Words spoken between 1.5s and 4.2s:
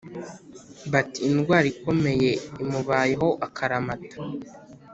ikomeye imubayeho akaramata